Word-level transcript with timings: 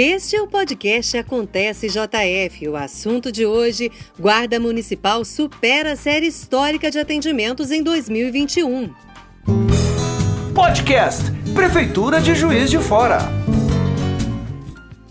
Este 0.00 0.36
é 0.36 0.40
o 0.40 0.46
podcast 0.46 1.16
Acontece 1.16 1.88
JF. 1.88 2.68
O 2.68 2.76
assunto 2.76 3.32
de 3.32 3.44
hoje: 3.44 3.90
Guarda 4.16 4.60
Municipal 4.60 5.24
supera 5.24 5.94
a 5.94 5.96
série 5.96 6.28
histórica 6.28 6.88
de 6.88 7.00
atendimentos 7.00 7.72
em 7.72 7.82
2021. 7.82 8.94
Podcast 10.54 11.24
Prefeitura 11.52 12.20
de 12.20 12.32
Juiz 12.36 12.70
de 12.70 12.78
Fora. 12.78 13.18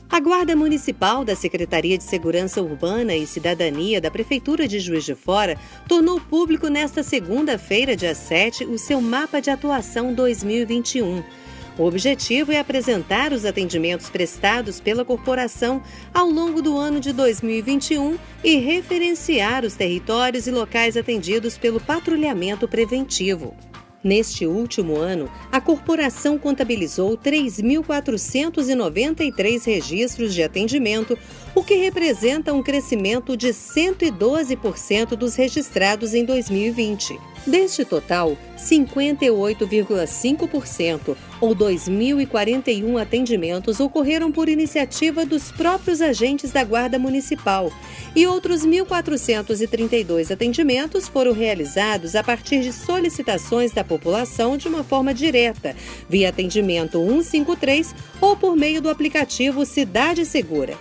A 0.10 0.22
Guarda 0.22 0.56
Municipal 0.56 1.26
da 1.26 1.36
Secretaria 1.36 1.98
de 1.98 2.06
Segurança 2.06 2.62
Urbana 2.62 3.14
e 3.14 3.28
Cidadania 3.28 4.00
da 4.00 4.10
Prefeitura 4.10 4.70
de 4.70 4.80
Juiz 4.80 5.04
de 5.04 5.16
Fora 5.16 5.58
tornou 5.86 6.18
público 6.18 6.70
nesta 6.70 7.04
segunda-feira, 7.04 7.94
dia 7.94 8.16
7, 8.16 8.64
o 8.64 8.78
seu 8.78 9.02
mapa 9.02 9.42
de 9.42 9.50
atuação 9.50 10.14
2021. 10.14 11.22
O 11.78 11.84
objetivo 11.84 12.52
é 12.52 12.60
apresentar 12.60 13.32
os 13.32 13.46
atendimentos 13.46 14.10
prestados 14.10 14.80
pela 14.80 15.06
corporação 15.06 15.84
ao 16.12 16.28
longo 16.28 16.60
do 16.60 16.76
ano 16.76 17.00
de 17.00 17.14
2021 17.14 18.18
e 18.44 18.58
referenciar 18.58 19.64
os 19.64 19.76
territórios 19.76 20.48
e 20.48 20.52
locais 20.52 20.98
atendidos 20.98 21.56
pelo 21.56 21.80
patrulhamento 21.80 22.68
preventivo. 22.68 23.56
Neste 24.04 24.48
último 24.48 24.96
ano, 24.96 25.30
a 25.52 25.62
corporação 25.62 26.40
contabilizou 26.40 27.16
3.493 27.18 29.66
registros 29.66 30.34
de 30.34 30.42
atendimento, 30.42 31.16
o 31.58 31.64
que 31.64 31.74
representa 31.74 32.54
um 32.54 32.62
crescimento 32.62 33.36
de 33.36 33.48
112% 33.48 35.16
dos 35.16 35.34
registrados 35.34 36.14
em 36.14 36.24
2020. 36.24 37.20
Deste 37.48 37.84
total, 37.84 38.38
58,5%, 38.56 41.18
ou 41.42 41.56
2.041 41.56 43.02
atendimentos, 43.02 43.80
ocorreram 43.80 44.32
por 44.32 44.50
iniciativa 44.50 45.26
dos 45.26 45.52
próprios 45.52 46.00
agentes 46.00 46.52
da 46.52 46.64
Guarda 46.64 47.00
Municipal 47.00 47.72
e 48.16 48.28
outros 48.28 48.64
1.432 48.64 50.30
atendimentos 50.30 51.08
foram 51.08 51.32
realizados 51.32 52.16
a 52.16 52.24
partir 52.24 52.62
de 52.62 52.72
solicitações 52.72 53.72
da 53.72 53.84
população 53.84 54.58
de 54.58 54.68
uma 54.68 54.84
forma 54.84 55.12
direta, 55.12 55.76
via 56.08 56.30
atendimento 56.30 57.00
153 57.00 57.96
ou 58.22 58.38
por 58.38 58.56
meio 58.56 58.80
do 58.80 58.92
aplicativo 58.92 59.66
Cidade 59.66 60.24
Segura. 60.24 60.78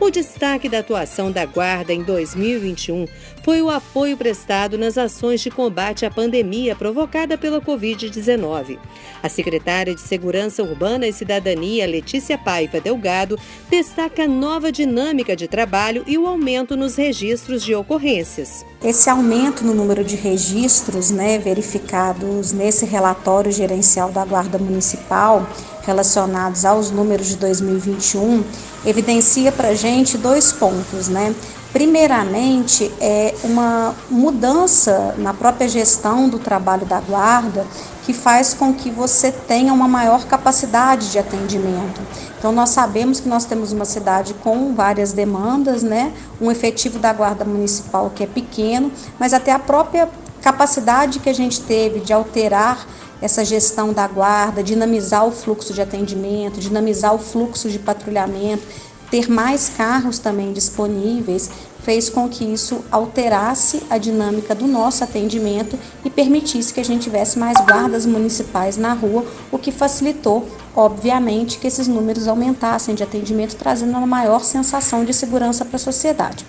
O 0.00 0.08
destaque 0.08 0.66
da 0.66 0.78
atuação 0.78 1.30
da 1.30 1.44
Guarda 1.44 1.92
em 1.92 2.02
2021 2.02 3.06
foi 3.44 3.60
o 3.60 3.68
apoio 3.68 4.16
prestado 4.16 4.78
nas 4.78 4.96
ações 4.96 5.42
de 5.42 5.50
combate 5.50 6.06
à 6.06 6.10
pandemia 6.10 6.74
provocada 6.74 7.36
pela 7.36 7.60
Covid-19. 7.60 8.78
A 9.22 9.28
secretária 9.28 9.94
de 9.94 10.00
Segurança 10.00 10.62
Urbana 10.62 11.06
e 11.06 11.12
Cidadania, 11.12 11.86
Letícia 11.86 12.38
Paiva 12.38 12.80
Delgado, 12.80 13.38
destaca 13.68 14.24
a 14.24 14.28
nova 14.28 14.72
dinâmica 14.72 15.36
de 15.36 15.46
trabalho 15.46 16.02
e 16.06 16.16
o 16.16 16.26
aumento 16.26 16.78
nos 16.78 16.96
registros 16.96 17.62
de 17.62 17.74
ocorrências. 17.74 18.64
Esse 18.82 19.10
aumento 19.10 19.62
no 19.62 19.74
número 19.74 20.02
de 20.02 20.16
registros 20.16 21.10
né, 21.10 21.38
verificados 21.38 22.52
nesse 22.52 22.86
relatório 22.86 23.52
gerencial 23.52 24.10
da 24.10 24.24
Guarda 24.24 24.56
Municipal 24.56 25.46
relacionados 25.82 26.64
aos 26.64 26.90
números 26.90 27.28
de 27.28 27.36
2021 27.36 28.42
evidencia 28.84 29.52
para 29.52 29.68
a 29.68 29.74
gente 29.74 30.16
dois 30.16 30.52
pontos, 30.52 31.08
né? 31.08 31.34
Primeiramente, 31.72 32.90
é 33.00 33.32
uma 33.44 33.94
mudança 34.10 35.14
na 35.18 35.32
própria 35.32 35.68
gestão 35.68 36.28
do 36.28 36.38
trabalho 36.38 36.84
da 36.84 37.00
guarda 37.00 37.64
que 38.04 38.12
faz 38.12 38.52
com 38.52 38.74
que 38.74 38.90
você 38.90 39.30
tenha 39.30 39.72
uma 39.72 39.86
maior 39.86 40.24
capacidade 40.24 41.12
de 41.12 41.18
atendimento. 41.18 42.00
Então, 42.36 42.50
nós 42.50 42.70
sabemos 42.70 43.20
que 43.20 43.28
nós 43.28 43.44
temos 43.44 43.70
uma 43.70 43.84
cidade 43.84 44.34
com 44.34 44.74
várias 44.74 45.12
demandas, 45.12 45.82
né? 45.82 46.12
Um 46.40 46.50
efetivo 46.50 46.98
da 46.98 47.12
guarda 47.12 47.44
municipal 47.44 48.10
que 48.12 48.24
é 48.24 48.26
pequeno, 48.26 48.90
mas 49.16 49.32
até 49.32 49.52
a 49.52 49.58
própria 49.58 50.08
capacidade 50.42 51.20
que 51.20 51.28
a 51.28 51.34
gente 51.34 51.60
teve 51.60 52.00
de 52.00 52.12
alterar 52.12 52.84
essa 53.20 53.44
gestão 53.44 53.92
da 53.92 54.06
guarda, 54.06 54.62
dinamizar 54.62 55.26
o 55.26 55.32
fluxo 55.32 55.72
de 55.72 55.80
atendimento, 55.80 56.60
dinamizar 56.60 57.14
o 57.14 57.18
fluxo 57.18 57.68
de 57.68 57.78
patrulhamento, 57.78 58.62
ter 59.10 59.28
mais 59.28 59.68
carros 59.68 60.18
também 60.18 60.52
disponíveis, 60.52 61.50
fez 61.82 62.08
com 62.08 62.28
que 62.28 62.44
isso 62.44 62.84
alterasse 62.90 63.82
a 63.88 63.98
dinâmica 63.98 64.54
do 64.54 64.66
nosso 64.66 65.02
atendimento 65.02 65.78
e 66.04 66.10
permitisse 66.10 66.72
que 66.72 66.80
a 66.80 66.84
gente 66.84 67.02
tivesse 67.02 67.38
mais 67.38 67.56
guardas 67.64 68.06
municipais 68.06 68.76
na 68.76 68.92
rua, 68.92 69.24
o 69.50 69.58
que 69.58 69.72
facilitou, 69.72 70.46
obviamente, 70.76 71.58
que 71.58 71.66
esses 71.66 71.88
números 71.88 72.28
aumentassem 72.28 72.94
de 72.94 73.02
atendimento, 73.02 73.56
trazendo 73.56 73.96
uma 73.96 74.06
maior 74.06 74.44
sensação 74.44 75.04
de 75.04 75.12
segurança 75.12 75.64
para 75.64 75.76
a 75.76 75.80
sociedade. 75.80 76.44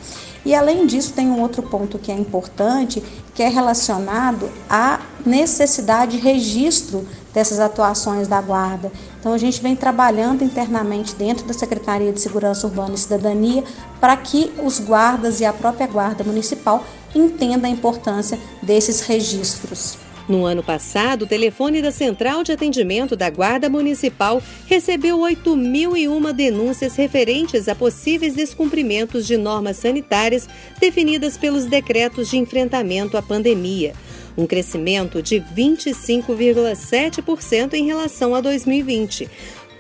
E 0.46 0.54
além 0.54 0.86
disso, 0.86 1.14
tem 1.14 1.28
um 1.28 1.40
outro 1.40 1.64
ponto 1.64 1.98
que 1.98 2.12
é 2.12 2.16
importante, 2.16 3.02
que 3.34 3.44
é 3.44 3.48
relacionado 3.48 4.50
à 4.70 5.00
necessidade 5.26 6.18
de 6.18 6.24
registro 6.24 7.08
dessas 7.34 7.60
atuações 7.60 8.28
da 8.28 8.42
guarda. 8.42 8.92
Então 9.20 9.34
a 9.34 9.38
gente 9.38 9.62
vem 9.62 9.76
trabalhando 9.76 10.44
internamente 10.44 11.16
dentro 11.16 11.46
da 11.46 11.54
Secretaria 11.54 12.12
de 12.12 12.20
Segurança 12.20 12.68
Urbana 12.68 12.96
e 12.96 12.98
Cidadania 12.98 13.64
para 14.00 14.18
que 14.18 14.52
os 14.64 14.80
guardas 14.80 15.40
e 15.40 15.46
a 15.46 15.54
própria 15.54 15.88
guarda 15.88 16.24
municipal 16.24 16.84
entendam 17.16 17.70
a 17.70 17.74
importância 17.74 18.40
desses 18.62 19.02
registros. 19.02 19.98
No 20.30 20.46
ano 20.46 20.64
passado, 20.64 21.24
o 21.24 21.28
telefone 21.28 21.82
da 21.82 21.92
Central 21.92 22.44
de 22.44 22.52
Atendimento 22.52 23.16
da 23.16 23.30
Guarda 23.30 23.70
Municipal 23.70 24.42
recebeu 24.66 25.18
8.001 25.18 26.32
denúncias 26.32 26.96
referentes 26.96 27.68
a 27.68 27.76
possíveis 27.76 28.34
descumprimentos 28.34 29.28
de 29.28 29.36
normas 29.36 29.78
sanitárias 29.78 30.48
definidas 30.80 31.38
pelos 31.38 31.66
decretos 31.66 32.30
de 32.30 32.38
enfrentamento 32.38 33.18
à 33.18 33.22
pandemia 33.22 33.94
um 34.38 34.48
crescimento 34.48 35.22
de 35.22 35.40
25,7% 35.40 37.74
em 37.74 37.86
relação 37.86 38.36
a 38.36 38.42
2020. 38.42 39.30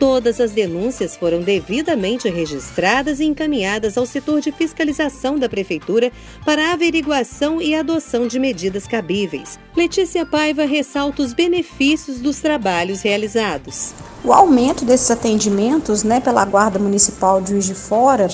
Todas 0.01 0.41
as 0.41 0.51
denúncias 0.51 1.15
foram 1.15 1.41
devidamente 1.41 2.27
registradas 2.27 3.19
e 3.19 3.25
encaminhadas 3.25 3.99
ao 3.99 4.05
setor 4.07 4.41
de 4.41 4.51
fiscalização 4.51 5.37
da 5.37 5.47
Prefeitura 5.47 6.11
para 6.43 6.73
averiguação 6.73 7.61
e 7.61 7.75
adoção 7.75 8.25
de 8.25 8.39
medidas 8.39 8.87
cabíveis. 8.87 9.59
Letícia 9.77 10.25
Paiva 10.25 10.65
ressalta 10.65 11.21
os 11.21 11.33
benefícios 11.33 12.17
dos 12.17 12.39
trabalhos 12.39 13.03
realizados. 13.03 13.93
O 14.23 14.33
aumento 14.33 14.83
desses 14.83 15.11
atendimentos 15.11 16.03
né, 16.03 16.19
pela 16.19 16.45
Guarda 16.45 16.79
Municipal 16.79 17.39
de 17.39 17.51
Juiz 17.51 17.67
de 17.67 17.75
Fora 17.75 18.27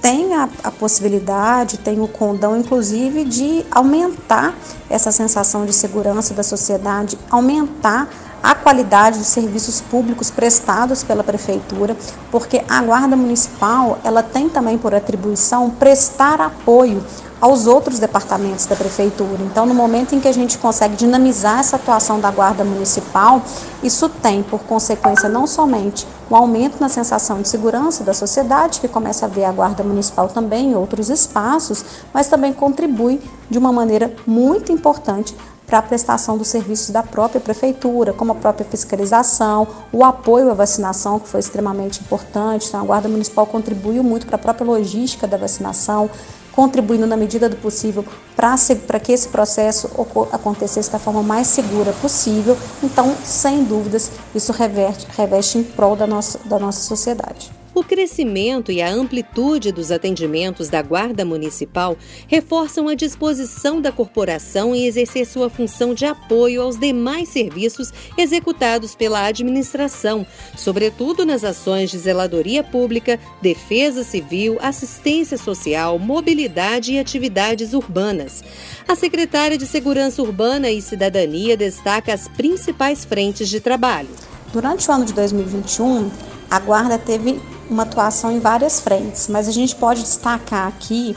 tem 0.00 0.34
a, 0.34 0.48
a, 0.64 0.70
possibilidade, 0.70 1.78
tem 1.78 2.00
o 2.00 2.08
condão, 2.08 2.56
inclusive, 2.56 3.24
de 3.24 3.64
aumentar 3.70 4.54
essa 4.88 5.12
sensação 5.12 5.66
de 5.66 5.72
segurança 5.72 6.32
da 6.34 6.42
sociedade, 6.42 7.18
aumentar 7.30 8.08
a 8.42 8.54
qualidade 8.54 9.18
dos 9.18 9.26
serviços 9.26 9.80
públicos 9.82 10.30
prestados 10.30 11.04
pela 11.04 11.22
prefeitura, 11.22 11.94
porque 12.30 12.64
a 12.68 12.80
guarda 12.82 13.14
municipal 13.14 13.98
ela 14.02 14.22
tem 14.22 14.48
também 14.48 14.78
por 14.78 14.94
atribuição 14.94 15.68
prestar 15.68 16.40
apoio 16.40 17.04
aos 17.40 17.66
outros 17.66 17.98
departamentos 17.98 18.66
da 18.66 18.76
prefeitura. 18.76 19.42
Então, 19.42 19.64
no 19.64 19.74
momento 19.74 20.14
em 20.14 20.20
que 20.20 20.28
a 20.28 20.32
gente 20.32 20.58
consegue 20.58 20.94
dinamizar 20.94 21.60
essa 21.60 21.76
atuação 21.76 22.20
da 22.20 22.30
guarda 22.30 22.64
municipal, 22.64 23.42
isso 23.82 24.08
tem 24.08 24.42
por 24.42 24.60
consequência 24.60 25.28
não 25.28 25.46
somente 25.46 26.06
o 26.28 26.36
aumento 26.36 26.78
na 26.80 26.88
sensação 26.88 27.40
de 27.40 27.48
segurança 27.48 28.04
da 28.04 28.12
sociedade, 28.12 28.80
que 28.80 28.88
começa 28.88 29.26
a 29.26 29.28
ver 29.28 29.44
a 29.44 29.52
guarda 29.52 29.82
municipal 29.82 30.28
também 30.28 30.72
em 30.72 30.74
outros 30.74 31.08
espaços, 31.08 31.84
mas 32.12 32.28
também 32.28 32.52
contribui 32.52 33.20
de 33.48 33.58
uma 33.58 33.72
maneira 33.72 34.14
muito 34.26 34.70
importante 34.70 35.34
para 35.70 35.78
a 35.78 35.82
prestação 35.82 36.36
dos 36.36 36.48
serviços 36.48 36.90
da 36.90 37.00
própria 37.00 37.40
prefeitura, 37.40 38.12
como 38.12 38.32
a 38.32 38.34
própria 38.34 38.66
fiscalização, 38.66 39.68
o 39.92 40.04
apoio 40.04 40.50
à 40.50 40.54
vacinação, 40.54 41.20
que 41.20 41.28
foi 41.28 41.38
extremamente 41.38 42.00
importante. 42.00 42.66
Então, 42.66 42.80
a 42.80 42.84
Guarda 42.84 43.08
Municipal 43.08 43.46
contribuiu 43.46 44.02
muito 44.02 44.26
para 44.26 44.34
a 44.34 44.38
própria 44.38 44.66
logística 44.66 45.28
da 45.28 45.36
vacinação, 45.36 46.10
contribuindo 46.52 47.06
na 47.06 47.16
medida 47.16 47.48
do 47.48 47.56
possível 47.56 48.04
para 48.34 49.00
que 49.00 49.12
esse 49.12 49.28
processo 49.28 49.90
acontecesse 50.32 50.90
da 50.90 50.98
forma 50.98 51.22
mais 51.22 51.46
segura 51.46 51.92
possível. 51.94 52.56
Então, 52.82 53.14
sem 53.24 53.64
dúvidas, 53.64 54.10
isso 54.34 54.52
reverte, 54.52 55.06
reveste 55.16 55.58
em 55.58 55.62
prol 55.62 55.94
da 55.94 56.06
nossa, 56.06 56.38
da 56.44 56.58
nossa 56.58 56.80
sociedade. 56.80 57.59
O 57.80 57.82
crescimento 57.82 58.70
e 58.70 58.82
a 58.82 58.92
amplitude 58.92 59.72
dos 59.72 59.90
atendimentos 59.90 60.68
da 60.68 60.82
Guarda 60.82 61.24
Municipal 61.24 61.96
reforçam 62.28 62.88
a 62.88 62.94
disposição 62.94 63.80
da 63.80 63.90
corporação 63.90 64.74
em 64.74 64.84
exercer 64.84 65.24
sua 65.24 65.48
função 65.48 65.94
de 65.94 66.04
apoio 66.04 66.60
aos 66.60 66.78
demais 66.78 67.30
serviços 67.30 67.90
executados 68.18 68.94
pela 68.94 69.24
administração, 69.24 70.26
sobretudo 70.58 71.24
nas 71.24 71.42
ações 71.42 71.90
de 71.90 71.96
zeladoria 71.96 72.62
pública, 72.62 73.18
defesa 73.40 74.04
civil, 74.04 74.58
assistência 74.60 75.38
social, 75.38 75.98
mobilidade 75.98 76.92
e 76.92 76.98
atividades 76.98 77.72
urbanas. 77.72 78.44
A 78.86 78.94
secretária 78.94 79.56
de 79.56 79.66
Segurança 79.66 80.20
Urbana 80.20 80.70
e 80.70 80.82
Cidadania 80.82 81.56
destaca 81.56 82.12
as 82.12 82.28
principais 82.28 83.06
frentes 83.06 83.48
de 83.48 83.58
trabalho. 83.58 84.10
Durante 84.52 84.86
o 84.86 84.92
ano 84.92 85.06
de 85.06 85.14
2021, 85.14 86.10
a 86.50 86.58
Guarda 86.58 86.98
teve 86.98 87.40
uma 87.70 87.84
atuação 87.84 88.32
em 88.32 88.40
várias 88.40 88.80
frentes, 88.80 89.28
mas 89.28 89.48
a 89.48 89.52
gente 89.52 89.76
pode 89.76 90.02
destacar 90.02 90.66
aqui 90.66 91.16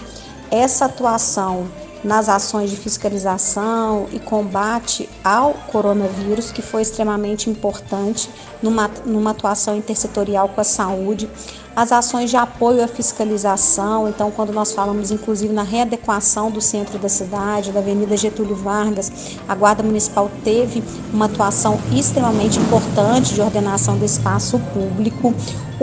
essa 0.51 0.85
atuação 0.85 1.67
nas 2.03 2.27
ações 2.27 2.69
de 2.69 2.75
fiscalização 2.75 4.07
e 4.11 4.19
combate 4.19 5.09
ao 5.23 5.53
coronavírus, 5.71 6.51
que 6.51 6.61
foi 6.61 6.81
extremamente 6.81 7.49
importante 7.49 8.29
numa, 8.61 8.89
numa 9.05 9.31
atuação 9.31 9.75
intersetorial 9.77 10.49
com 10.49 10.59
a 10.59 10.65
saúde, 10.65 11.29
as 11.75 11.91
ações 11.91 12.29
de 12.29 12.37
apoio 12.37 12.83
à 12.83 12.87
fiscalização, 12.87 14.07
então 14.07 14.29
quando 14.29 14.53
nós 14.53 14.73
falamos 14.73 15.09
inclusive 15.09 15.51
na 15.51 15.63
readequação 15.63 16.51
do 16.51 16.61
centro 16.61 16.99
da 16.99 17.09
cidade, 17.09 17.71
da 17.71 17.79
Avenida 17.79 18.15
Getúlio 18.15 18.55
Vargas, 18.55 19.11
a 19.47 19.55
Guarda 19.55 19.81
Municipal 19.81 20.29
teve 20.43 20.83
uma 21.11 21.25
atuação 21.25 21.79
extremamente 21.91 22.59
importante 22.59 23.33
de 23.33 23.41
ordenação 23.41 23.97
do 23.97 24.05
espaço 24.05 24.59
público, 24.71 25.33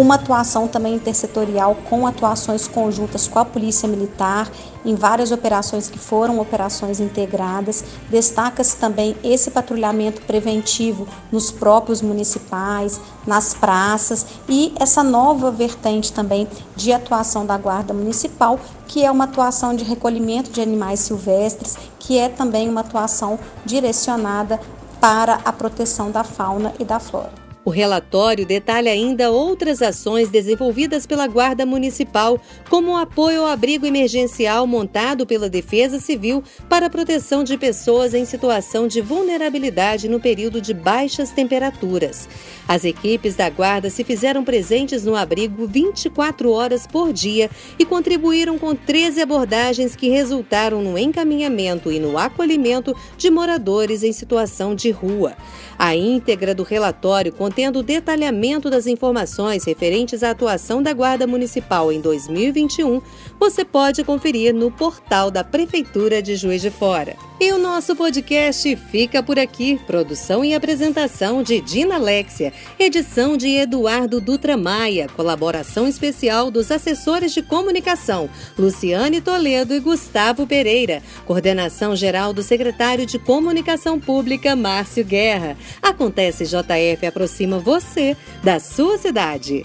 uma 0.01 0.15
atuação 0.15 0.67
também 0.67 0.95
intersetorial 0.95 1.77
com 1.91 2.07
atuações 2.07 2.67
conjuntas 2.67 3.29
com 3.29 3.39
a 3.39 3.45
Polícia 3.45 3.87
Militar 3.87 4.51
em 4.83 4.95
várias 4.95 5.31
operações 5.31 5.91
que 5.91 5.99
foram 5.99 6.41
operações 6.41 7.01
integradas. 7.01 7.85
Destaca-se 8.09 8.79
também 8.79 9.15
esse 9.23 9.51
patrulhamento 9.51 10.23
preventivo 10.23 11.07
nos 11.31 11.51
próprios 11.51 12.01
municipais, 12.01 12.99
nas 13.27 13.53
praças 13.53 14.25
e 14.49 14.73
essa 14.81 15.05
nova 15.05 15.51
vertente 15.51 16.15
também 16.15 16.49
de 16.75 16.95
atuação 16.95 17.45
da 17.45 17.59
Guarda 17.59 17.93
Municipal, 17.93 18.59
que 18.89 19.05
é 19.05 19.11
uma 19.11 19.25
atuação 19.25 19.77
de 19.77 19.85
recolhimento 19.85 20.51
de 20.51 20.63
animais 20.63 21.01
silvestres, 21.01 21.77
que 21.99 22.17
é 22.17 22.31
também 22.31 22.71
uma 22.71 22.81
atuação 22.81 23.39
direcionada 23.67 24.59
para 24.99 25.41
a 25.45 25.53
proteção 25.53 26.11
da 26.11 26.25
fauna 26.25 26.73
e 26.79 26.85
da 26.87 26.99
flora. 26.99 27.40
O 27.63 27.69
relatório 27.69 28.47
detalha 28.47 28.91
ainda 28.91 29.31
outras 29.31 29.83
ações 29.83 30.31
desenvolvidas 30.31 31.07
pela 31.07 31.27
Guarda 31.27 31.67
Municipal, 31.67 32.41
como 32.71 32.93
o 32.93 32.97
apoio 32.97 33.43
ao 33.43 33.49
abrigo 33.49 33.85
emergencial 33.85 34.67
montado 34.67 35.27
pela 35.27 35.49
Defesa 35.49 36.01
Civil 36.01 36.43
para 36.71 36.87
a 36.87 36.91
proteção 36.91 37.45
de 37.45 37.59
pessoas 37.59 38.15
em 38.15 38.25
situação 38.25 38.89
de 38.89 39.03
vulnerabilidade 39.03 40.09
no 40.09 40.19
período 40.19 40.59
de 40.59 40.73
baixas 40.73 41.33
temperaturas. 41.33 42.27
As 42.67 42.85
equipes 42.85 43.35
da 43.35 43.51
Guarda 43.51 43.91
se 43.91 44.05
fizeram 44.05 44.43
presentes 44.43 45.05
no 45.05 45.15
abrigo 45.15 45.67
24 45.67 46.51
horas 46.51 46.87
por 46.87 47.13
dia 47.13 47.51
e 47.79 47.85
contribuíram 47.85 48.59
com 48.59 48.75
13 48.75 49.21
abordagens 49.21 49.95
que 49.95 50.09
resultaram 50.09 50.81
no 50.81 50.97
encaminhamento 50.97 51.93
e 51.93 52.01
no 52.01 52.17
acolhimento 52.17 52.97
de 53.19 53.29
moradores 53.29 54.03
em 54.03 54.13
situação 54.13 54.75
de 54.75 54.91
rua. 54.91 55.37
A 55.79 55.97
íntegra 55.97 56.55
do 56.55 56.63
relatório 56.63 57.33
contendo 57.51 57.81
o 57.81 57.83
detalhamento 57.83 58.71
das 58.71 58.87
informações 58.87 59.65
referentes 59.65 60.23
à 60.23 60.31
atuação 60.31 60.81
da 60.81 60.93
Guarda 60.93 61.27
Municipal 61.27 61.91
em 61.91 62.01
2021, 62.01 63.03
você 63.41 63.65
pode 63.65 64.05
conferir 64.05 64.55
no 64.55 64.71
portal 64.71 65.33
da 65.33 65.43
Prefeitura 65.43 66.23
de 66.23 66.37
Juiz 66.37 66.63
de 66.63 66.71
Fora. 66.71 67.17
E 67.41 67.51
o 67.53 67.59
nosso 67.59 67.97
podcast 67.97 68.77
fica 68.77 69.23
por 69.23 69.39
aqui. 69.39 69.81
Produção 69.87 70.45
e 70.45 70.55
apresentação 70.55 71.43
de 71.43 71.59
Dina 71.59 71.95
Alexia, 71.95 72.53
edição 72.79 73.35
de 73.35 73.49
Eduardo 73.49 74.21
Dutra 74.21 74.59
Maia, 74.59 75.09
colaboração 75.17 75.89
especial 75.89 76.51
dos 76.51 76.71
assessores 76.71 77.33
de 77.33 77.41
comunicação 77.41 78.29
Luciane 78.59 79.23
Toledo 79.23 79.75
e 79.75 79.81
Gustavo 79.81 80.47
Pereira, 80.47 81.03
coordenação 81.25 81.97
geral 81.97 82.35
do 82.35 82.43
secretário 82.43 83.07
de 83.07 83.19
Comunicação 83.19 83.99
Pública 83.99 84.55
Márcio 84.55 85.03
Guerra. 85.03 85.57
Acontece 85.81 86.45
JF 86.45 87.07
aproxima 87.41 87.59
você 87.59 88.17
da 88.43 88.61
sua 88.61 88.99
cidade. 88.99 89.65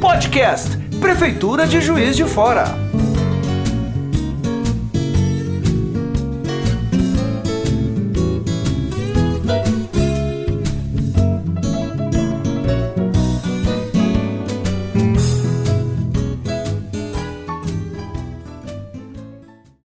Podcast 0.00 0.76
Prefeitura 1.00 1.66
de 1.66 1.80
Juiz 1.80 2.16
de 2.16 2.24
Fora. 2.24 2.89